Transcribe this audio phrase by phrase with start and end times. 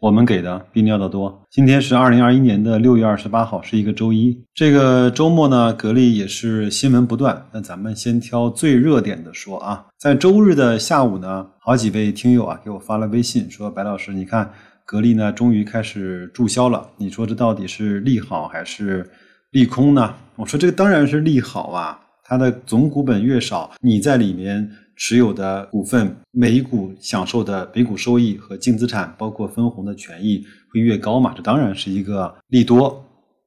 [0.00, 1.42] 我们给的比你要的多。
[1.50, 4.44] 今天是二零二一年的六月二十八号，是一个周一。
[4.54, 7.46] 这个周末呢，格力也是新闻不断。
[7.52, 9.86] 那咱们先挑最热点的说啊。
[9.98, 14.48] 在周日的下午呢，好几位听友啊给我发了微信，说白老师，你看
[14.84, 16.88] 格力呢终于开始注销了。
[16.96, 19.04] 你说这到底是利好还是
[19.50, 20.14] 利空呢？
[20.36, 24.70] 我说这个当然是利好啊，它的总股本越少，你在里面。
[24.98, 31.32] 持有的股份每股享受的每股收益和净资产，包括分红的权益会越高嘛？
[31.36, 33.02] 这当然是一个利多。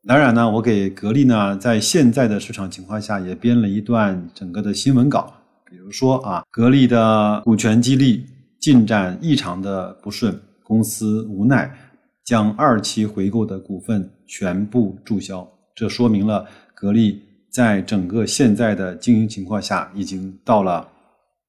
[0.08, 5.32] 当然呢，我给格力呢，在现在的市场情况下也编了一段整个的新闻稿。
[5.70, 8.26] 比如说啊，格力的股权激励
[8.58, 11.70] 进展异常的不顺，公司无奈
[12.24, 15.46] 将二期回购的股份全部注销。
[15.76, 20.88] 这说明了格力在整个现在的经营情况下已经到了。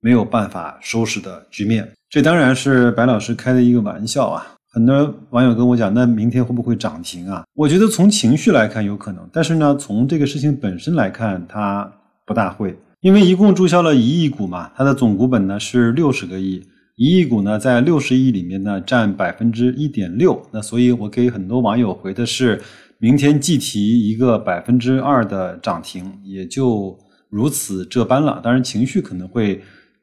[0.02, 4.44] 没有办法收拾的局面，这当然是白老师开的一个玩笑啊。
[4.72, 7.44] 很多网友跟我讲，那明天会不会涨停啊？
[7.54, 11.88] 我觉得从情绪来看有可能，但是呢，从这个事情本身来看，它
[12.26, 22.60] 不大会，因为一共注销了一亿股嘛，它的总股本呢是六十个亿，一亿股呢在六十亿里面呢占百分之一点六，那所以我给很多网友回的是，
[22.98, 28.40] 明天计提一个百分之二的涨停，也就如此这般了。
[28.42, 29.62] 当然情绪可能会。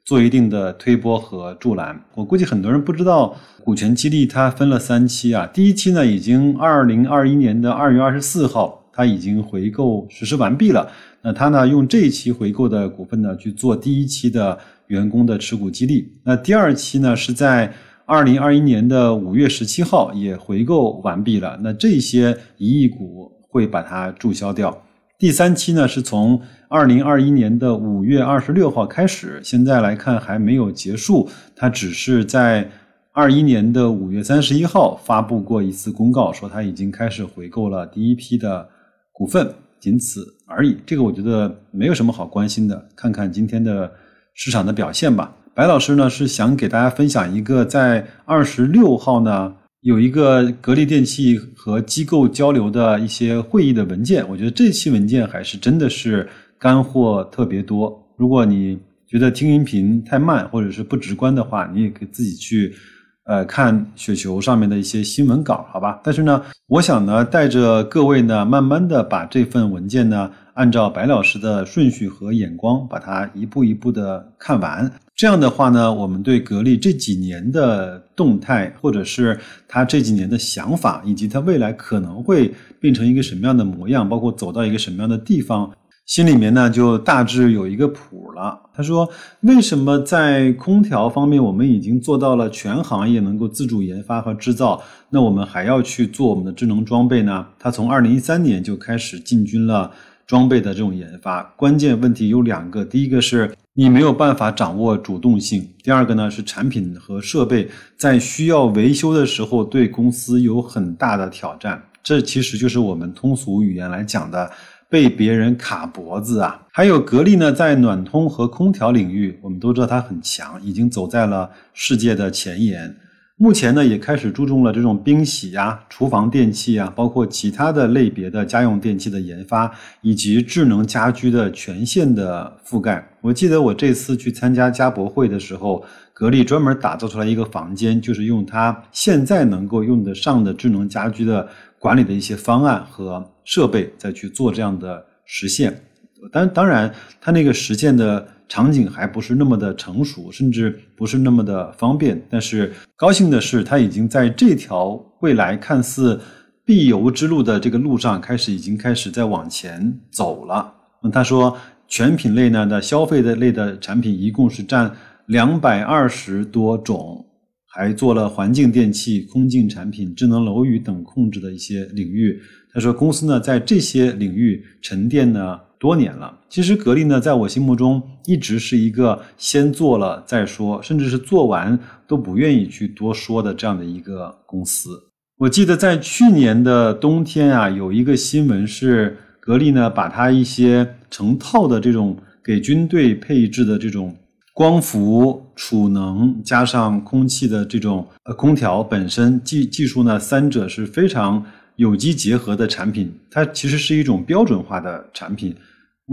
[0.10, 5.46] 做一定的推波和助澜，我估计很多人不知道股权激励它分了三期啊。
[5.54, 10.90] 第一期呢，已经二零二一年的二月二十四号，它已经回购实施完毕了。
[11.22, 14.58] 那它呢，用这一期回购的股份呢去做第一期的
[14.88, 16.12] 员工的持股激励。
[16.23, 17.72] 那第二期呢，是在
[18.08, 21.56] 二零二一年的五月十七号也回购完毕了。
[21.62, 24.76] 那这些一亿股会把它注销掉。
[25.20, 31.30] 第三期呢，是从二零二一年的五月二十六号开始，现在来看还没有结束。
[31.58, 32.72] 它只是在
[33.12, 38.66] 二一年的五月三十一号发布过一次公告，说它已经开始回购了第一批的
[39.12, 40.78] 股份，仅此而已。
[40.86, 42.88] 这个我觉得没有什么好关心的。
[42.96, 43.92] 看看今天的
[44.34, 45.36] 市场的表现吧。
[45.54, 49.54] 白老师呢是想给大家分享一个在二十六号呢。
[49.82, 57.98] 有一个格力电器和机构交流的一些会议的文件，我觉得这期文件还是真的是干货特别多。
[58.18, 62.76] 如果你觉得听音频太慢或者是不直观的话，你也可以自己去
[63.23, 66.02] 呃看雪球上面的一些新闻稿，好吧？
[66.04, 74.92] 但是呢，我想呢，带着各位呢，慢慢的把这份文件呢，按照白老师的顺序和眼光，把它一步一步的看完。
[75.15, 79.39] 这样的话呢，我们对格力这几年的动态，或者是
[79.70, 85.71] 他这几年的想法，以及他未来可能会变成一个什么样的模样，包括走到一个什么样的地方，
[86.05, 88.59] 心里面呢就大致有一个谱了。
[88.73, 89.09] 他说，
[89.43, 97.47] 为什么在空调方面我们已经做到了全行业能够自主研发和制造，那我们还要去做我们的智能装备呢？
[97.58, 99.89] 他从二零一三年就开始进军了
[100.30, 101.42] 装备的这种研发。
[101.58, 103.52] 关键问题有两个，第一个是。
[103.73, 105.66] 你没有办法掌握主动性。
[105.82, 111.82] 第二个呢，是产品和设备在需要维修的时候，对公司有很大的挑战。
[112.04, 114.52] 这其实就是我们通俗语言来讲的
[114.89, 116.60] 被别人卡脖子啊。
[116.73, 122.94] 还有格力呢，在暖通和空调领域，我们都知道它很强，已经走在了世界的前沿。
[123.42, 133.01] 目前呢，也开始注重了这种冰洗呀、厨房电器啊，包括其他的类别的家用电器的研发，以及智能家居的全线的覆盖。
[133.22, 135.81] 我记得我这次去参加家博会的时候，
[136.13, 141.48] 格力专门打造出来一个房间，就是用它现在能够用得上的智能家居的
[141.80, 145.81] 管理的一些方案和设备，再去做这样的实现。
[146.30, 148.27] 当当然，它那个实现的。
[148.50, 152.19] 场景还不是那么的成熟，甚至不是那么的方便。
[152.31, 156.19] 但是高兴的是，它已经在这条未来看似
[156.65, 160.74] 必由之路的这个路上，开始已经开始在往前走了。
[161.03, 161.56] 那他说，
[161.88, 164.91] 全品类呢的消费的类的产品一共是占
[165.27, 167.24] 两百二十多种，
[167.68, 172.41] 还做了环境电器、空净产品、智能楼宇等控制的一些领域。
[172.74, 175.59] 他说，公司呢在这些领域沉淀呢。
[175.79, 184.89] 多年了，其实格力呢，在我心目中一直是一个先做了再说，甚至是做完都不愿意去多说的这样的一个公司。
[185.37, 192.17] 我记得在去年的冬天啊，有一个新闻是格力呢，把它一些成套的这种。
[192.41, 194.15] 给军队配置的这种
[194.55, 201.45] 光伏储能加上空气的这种呃空调本身技技术呢，三者是非常
[201.79, 203.09] 有机结合的产品。
[203.31, 205.55] 它其实是一种标准化的产品，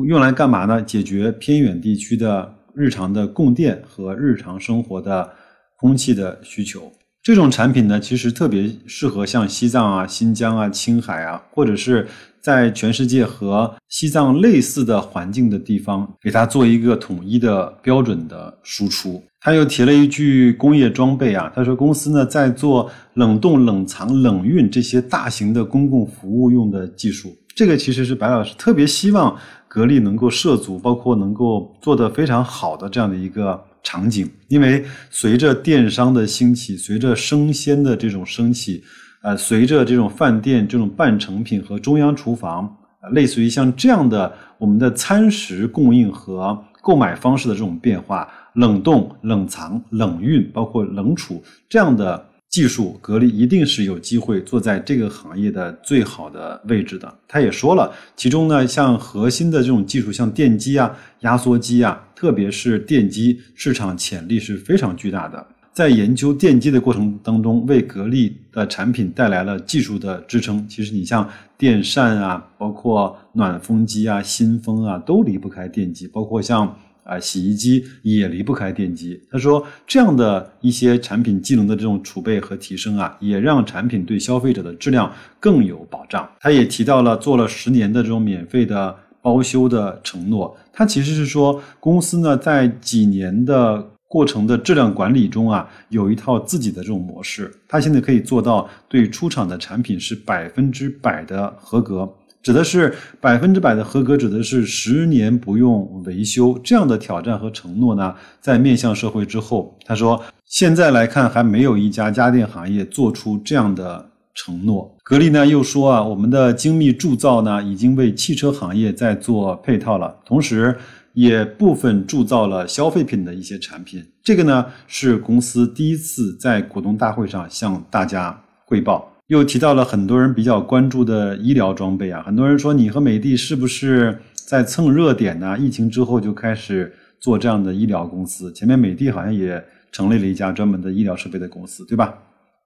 [0.06, 0.80] 用来干嘛呢？
[0.80, 5.28] 解决偏远地区的日常的供电和日常生活的
[5.76, 6.92] 空气的需求。
[7.20, 12.06] 这种产品呢，其实特别适合像西藏啊、新疆啊、青海啊，或者是
[12.46, 19.20] 在全世界和西藏类似的环境的地方，给它做一个统一的标准的输出。
[19.40, 27.36] 他又提了一句工业装备啊，他说公司呢在做冷冻、冷藏、冷运这些大型的公共服务用的技术。
[27.56, 33.60] 这个其实是白老师特别希望格力能够涉足，包括能够做得非常好的这样的一个。
[33.88, 38.82] 场景，因为随着电商的兴起，随着生鲜的这种升起，
[39.22, 42.76] 呃，随着这种饭店这种半成品和中央厨房，
[43.12, 52.26] 类似于像这样的我们的餐食供应和购买方式的这种变化，冷冻、冷藏、冷运，包括冷储这样的。
[52.48, 57.12] 技术格力一定是有机会坐在这个行业的最好的位置的。
[57.28, 65.44] 他也说了，其中呢，像核心的这种技术，像电机啊、压缩机啊，特别是电机市场潜力是非常巨大的。
[65.76, 70.66] 在研究电机的过程当中，为格力的产品带来了技术的支撑。
[70.66, 71.28] 其实你像
[71.58, 76.74] 电扇啊，包括暖风机啊、新风啊，都离不开电机，包括像。
[77.04, 79.22] 啊，洗衣机也离不开电机。
[79.30, 86.28] 他说，这样的一些产品技能的这种储备和提升啊，也让产品对消费者的质量更有保障。
[86.40, 88.92] 他也提到了做了十年的这种免费的
[89.22, 90.56] 包修的承诺。
[90.72, 97.52] 他其实是说，公司呢在几年的过程的质量管理中啊，有一套自己的这种模式。
[97.68, 102.12] 他现在可以做到对出厂的产品是百分之百的合格。
[102.42, 108.14] 指的是百分之百的合格，指的是十年不用维修这样的挑战和承诺呢？
[108.40, 114.96] 在面向社会之后，他说，现在来看还没有一家家电行业做出这样的承诺。
[115.02, 120.78] 格力呢又说啊，我们的精密铸造呢已经为汽车行业在做配套了，同时
[121.16, 124.04] 也部分铸造了消费品的一些产品。
[124.22, 129.10] 这个呢是公司第一次在股东大会上向大家汇报。
[129.28, 135.56] 又提到了很多人比较关注的医疗装备啊，很多人说你和美的是不是在蹭热点呢？
[135.58, 142.14] 疫情之后就开始做这样的医疗公司，前面美的好像也成立了一家专门的医疗设备的公司，对吧？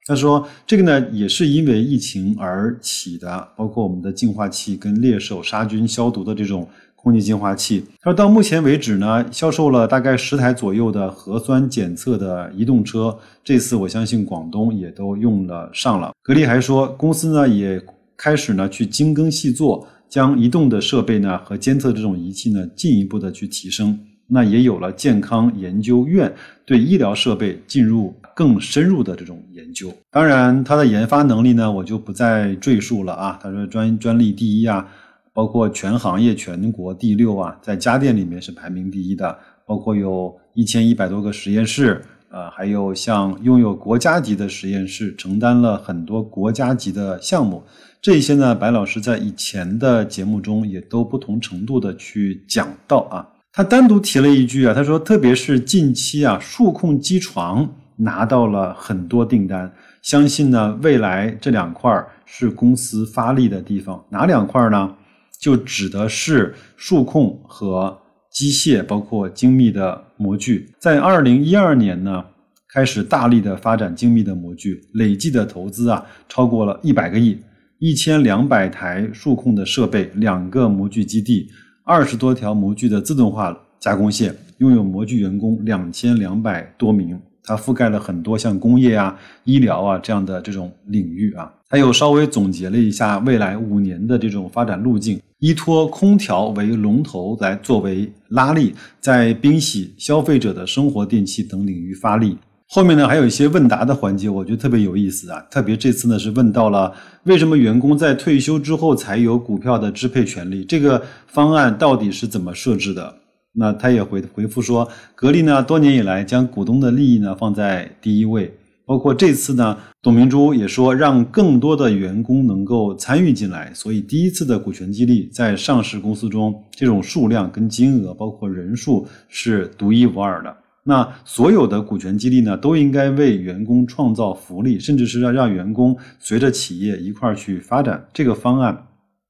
[0.06, 6.68] 他说这个呢也是因为疫情而起的，包括我们的净化器跟猎手杀菌消毒的这种。
[7.02, 13.16] 空气净化器，他说到目前为止呢，销售了大概十台左右的核酸检测的移动车。
[13.42, 16.12] 这次我相信广东也都用了上了。
[16.20, 17.82] 格力还说，公司呢也
[18.18, 23.98] 开始呢去精耕细作，将移动的设备呢和监测这种仪器呢进一步的去提升。
[24.32, 26.30] 那也有了健康研究院
[26.64, 29.90] 对医疗设备进入更深入的这种研究。
[30.10, 33.38] 当然，它的研发能力呢，我就不再赘述了啊。
[33.42, 34.86] 他说专专利第一啊。
[35.32, 47.62] 包括全行业全国第六啊，在家电里面是排名第一的，包括有一千一百多个实验室，呃，还有像拥有国家级的实验室，承担了很多国家级的项目。
[48.02, 53.26] 这些呢，白老师在以前的节目中也都不同程度的去讲到啊。
[53.52, 59.70] 他单独提了一句啊，他说，特别是近期啊，数控机床拿到了很多订单，
[60.02, 61.92] 相信呢，未来这两块
[62.24, 64.02] 是公司发力的地方。
[64.08, 64.94] 哪两块呢？
[65.40, 67.98] 就指的是数控和
[68.30, 70.70] 机械，包括精密的模具。
[70.78, 72.24] 在二零一二年呢，
[72.68, 77.38] 开始大力的发展精密的模具，累计的投资啊超过了一百个亿，
[77.78, 81.48] 一千两百台数控的设备，两个模具基地，
[81.84, 87.18] 二十多条模具的自动化加工线，拥有模具员工两千两百多名。
[87.42, 91.50] 它覆盖了很多像工业啊、医疗啊这样的这种领域啊。
[91.68, 102.36] 他又稍微总结了一下未来五年的这种发展路径，依托空调为龙头来作为拉力，在冰洗、消费者的生活电器等领域发力。
[102.68, 105.40] 后面呢还有一些问答的环节，我觉得特别有意思啊。
[105.50, 106.92] 特别这次呢是问到了
[107.24, 113.12] 为什么员工在退休之后才有股票的支配权利，这个方案到底是怎么设置的？
[113.52, 118.54] 那他也回回复说，格力呢多年以来将股东的利益呢放在第一位。
[118.90, 130.52] 包括这次呢，董明珠也说让更多的员工能够参与进来，所以第一次的股权激励在上市公司中，这种数量跟金额，包括人数是独一无二的。
[130.82, 138.04] 那所有的股权激励呢，都应该为员工创造福利，甚至是要让员工随着企业一块儿去发展。
[138.12, 138.76] 这个方案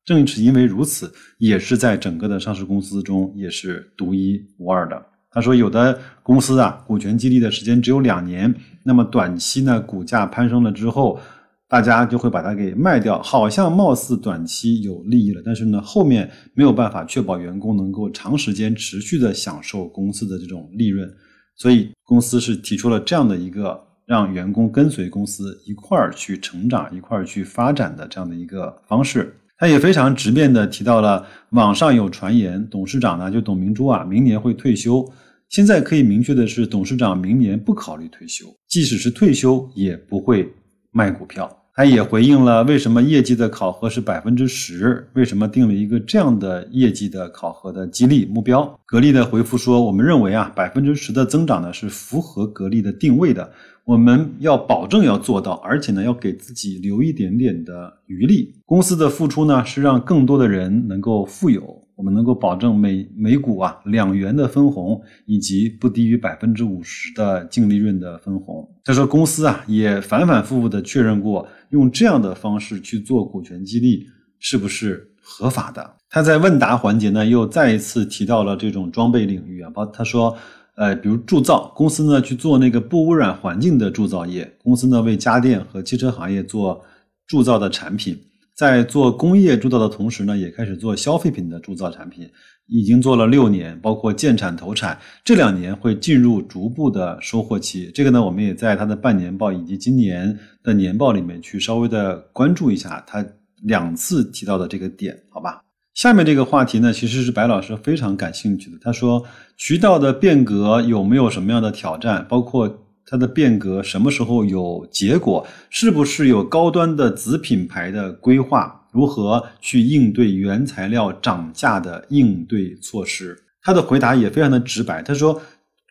[0.06, 5.04] 正是因为如此，也是在整个的上市公司中也是独一无二的。
[5.30, 11.20] 他说，有的公司啊，股权激励的时间只有两年，那么短期呢，股价攀升了之后，
[11.68, 21.08] 大家就会把它给卖掉，好像貌似短期有利益了，但是呢，后面没有办法确保员工能够长时间持续的享受公司的这种利润，
[21.54, 29.36] 所以公司是提出了这样的一个让员工跟随公司一块儿去成长、一块儿去发展的这样的一个方式。
[29.60, 35.06] 他也非常直面的提到了网上有传言，董事长呢就董明珠啊，明年会退休。
[35.50, 40.50] 现在可以明确的是，董事长明年不考虑退休，即使是退休也不会
[40.92, 41.59] 卖股票。
[41.80, 48.78] 他也回应了为什么业绩的考核是百分之十，为什么定了一个这样的业绩的考核的激励目标。
[48.84, 53.50] 格力的回复说，我们认为啊，百分之十的增长呢是符合格力的定位的。
[53.86, 58.56] 我们要保证要做到，而且呢，要给自己留一点点的余力。
[58.66, 61.82] 公司的付出呢，是让更多的人能够富有。
[62.00, 68.66] 我们能够保证每每股啊两元的分红，以及不低于百分之五十的净利润的分红。
[68.82, 74.06] 他说，公司啊也反反复复的确认过，用这样的方式去做股权激励
[74.38, 75.94] 是不是合法的。
[76.08, 80.34] 他在问答环节呢，又再一次提到了这种装备领域啊，包他说。
[80.76, 86.80] 呃，比如铸造公司呢去做那个不污染环境的铸造业，公司呢为家电和汽车行业做
[87.26, 88.18] 铸造的产品，
[88.60, 92.28] 在做工业铸造的同时呢，也开始做消费品的铸造产品，
[92.66, 97.90] 已经做了六年，包括建产投产，这两年会进入逐步的收获期。
[97.94, 103.24] 这个呢，我们也在它的半年报以及今年的年报里面去稍微的关注一下，它
[103.62, 105.62] 两次提到的这个点，好吧？
[105.94, 108.76] 下面这个话题呢，其实是白老师非常感兴趣的。
[108.82, 109.24] 他说，
[109.56, 112.26] 渠道的变革有没有什么样的挑战？
[112.28, 112.68] 包括
[113.10, 115.44] 它的变革什么时候有结果？
[115.68, 118.86] 是不是有高端的子品牌的规划？
[118.92, 123.36] 如何去应对原材料涨价的应对措施？
[123.62, 125.02] 他的回答也非常的直白。
[125.02, 125.42] 他说，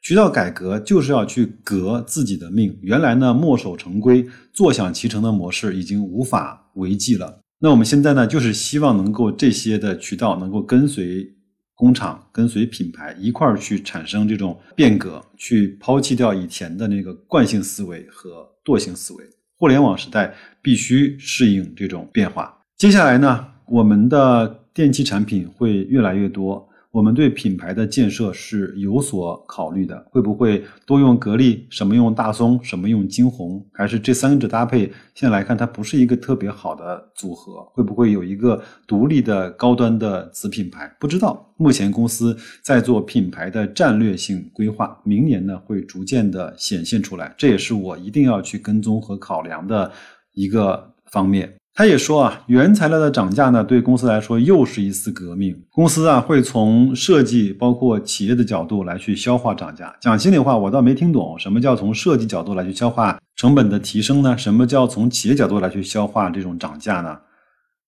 [0.02, 2.78] 渠道改革就是要去革自己的命。
[2.82, 7.42] 原来呢，墨守成规、坐享其成的模式已经无法为继了。
[7.60, 11.30] 那我们现在呢，就是希望能够这些的渠道能够跟随
[11.80, 19.24] 工厂、跟随品牌一块儿去产生这种变革，去抛弃掉以前的那个惯性思维和惰性思维。
[19.58, 22.54] 互联网时代必须适应这种变化。
[22.76, 26.69] 接下来呢，我们的电器产品会越来越多。
[26.92, 31.68] 我们对品牌的建设是有所考虑的，会不会多用格力？
[31.70, 32.60] 什么用大松？
[32.64, 33.64] 什么用金鸿？
[33.72, 34.92] 还是这三者搭配？
[35.14, 37.64] 现在来看，它不是一个特别好的组合。
[37.74, 40.92] 会不会有一个独立的高端的子品牌？
[41.00, 41.46] 不知道。
[41.58, 47.36] 目前公司在做品牌的战略性规划，明年呢会逐渐的显现出来。
[47.38, 49.92] 这也是我一定要去跟踪和考量的
[50.34, 51.54] 一个方面。
[51.80, 55.58] 他也说啊，原材料的涨价呢，对公司来说又是一次革命。
[55.70, 59.96] 公司啊，会从设计包括企业的角度来去消化涨价。
[60.02, 64.38] 讲心里话，我倒没听懂什么叫从设计角度来去消化成本的提升呢？
[64.38, 67.18] 什么叫从企业角度来去消化这种涨价呢？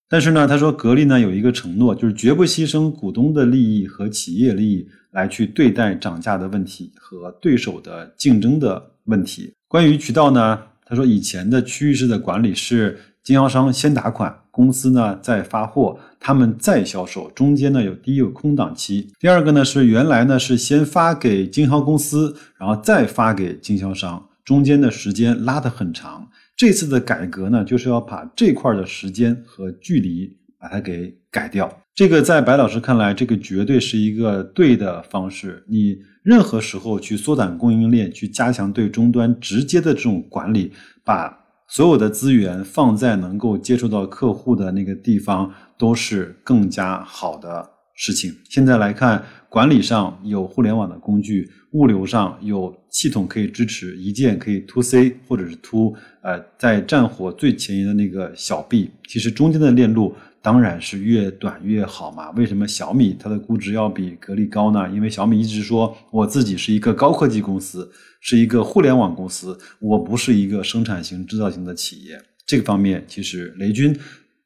[0.07, 9.53] 但是呢，他说格力呢有一个承诺，就是绝不牺牲股东的利益和企业利益来去对待涨价的问题和对手的竞争的问题。
[9.67, 12.97] 关于渠道呢，他说以前的区域式的管理是。
[13.23, 19.13] 经销商先打款，公司呢再发货，他们再销售，中间呢有第一个空档期。
[19.19, 26.27] 第二个呢是原来呢是先发给经销公司，然后再发给经销商，中间的时间拉得很长。
[26.57, 31.71] 这次的改革呢，就是要把这块的时间和距离把它给改掉。
[31.93, 35.63] 这个在白老师看来，这个绝对是一个对的方式。
[35.67, 40.71] 你任何时候去缩短供应链，去加强对终端直接的这种管理，
[41.03, 41.37] 把。
[41.71, 48.35] 所有的资源放在能够接触到客户的那个地方，都是更加好的事情。
[48.49, 60.13] 现在来看，管理上有互联网的工具，物流上有系统可以支持一键可以 to C 或者是 to 呃，在战火最前沿的那个小 B，其实中间的链路。
[60.41, 62.31] 当然是越短越好嘛？
[62.31, 64.89] 为什么小米它的估值要比格力高呢？
[64.89, 72.19] 因为小米一直说我自己是一个高科技公司，是一个互联网公司，我不是一个生产型制造型的企业。
[72.45, 73.95] 这个方面其实雷军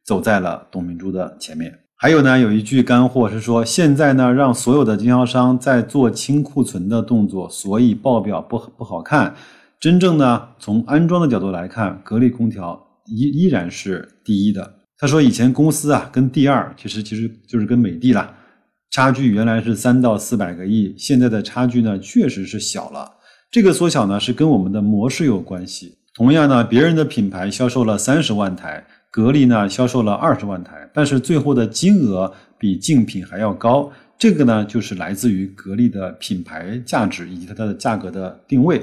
[0.03, 1.79] 走在了董明珠的前面。
[1.95, 9.33] 还有呢，有一句干货是说，现在呢让所有的经销商在做清库存的动作，所以报表不不好看。
[9.79, 14.84] 真正呢从安装的角度来看，格力空调依依然是第一的。
[14.97, 18.33] 他说：“以前公司啊，跟第二其实其实就是跟美的啦，
[18.91, 23.11] 差距原来是三到四百个亿，现在的差距呢确实是小了。
[23.51, 25.97] 这个缩小呢是跟我们的模式有关系。
[26.13, 33.91] 同样呢，别人的品牌销售了三十万台，格力呢销售了二十万台，但是最后的金额比竞品还要高。
[34.17, 38.81] 这个呢，就是来自于格力的品牌价值以及它的价格的定位。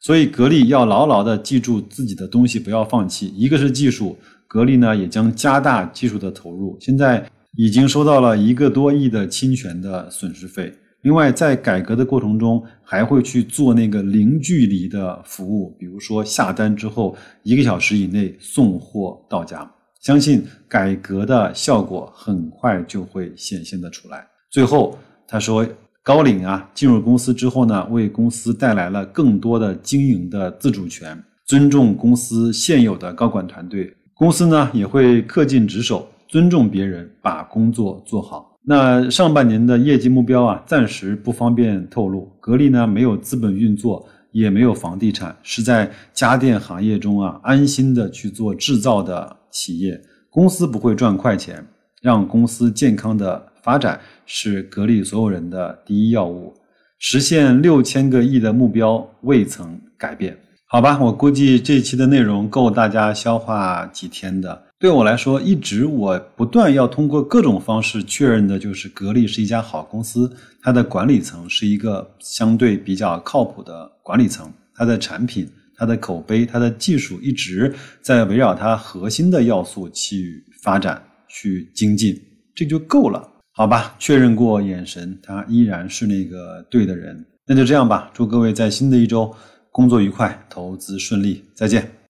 [0.00, 3.32] 所以，格力要牢牢的记住自己的东西，不要放弃。
[3.34, 4.18] 一个是技术，
[4.54, 6.76] 格力呢也将加大技术的投入。
[6.78, 10.72] 现在已经收到了一个多亿的侵权的损失费。
[11.02, 19.68] 另外，在改革的过程中，还会去做那个零距离的服务，比如说下单之后一个小时以内送货到家。
[20.00, 24.24] 相信改革的效果很快就会显现的出来。
[24.52, 24.96] 最后，
[25.26, 25.66] 他说。
[26.06, 33.90] 高瓴啊，进入公司之后呢，为公司带来了更多的经营的自主权，尊重公司现有的高管团队，
[34.24, 38.56] 公司呢也会恪尽职守，尊重别人，把工作做好。
[38.62, 42.32] 那上半年的业绩目标啊，暂时不方便透露。
[42.40, 50.00] 格力呢没有资本运作，也没有房地产，是在家电行业中啊安心的去做制造的企业。
[50.30, 51.62] 公司不会赚快钱，
[52.00, 53.52] 让公司健康的。
[53.62, 56.54] 发展是格力所有人的第一要务，
[56.98, 60.34] 实现六千个亿的目标未曾改变。
[60.66, 64.64] 好吧，我估计这期的内容够大家消化几天的。
[64.78, 70.30] 对我来说，一直我不断要通过各种方式确认的就是格力是一家好公司，
[70.62, 82.20] 它的管理层是一个相对比较靠谱的管理层，它的产品、它的口碑、它的技术一直在围绕它核心的要素去发展、去精进，
[82.54, 83.26] 这就够了。
[83.52, 87.24] 好吧，确认过眼神，他依然是那个对的人。
[87.46, 89.32] 那就这样吧，祝各位在新的一周
[89.74, 91.94] 工作愉快，投资顺利，再见。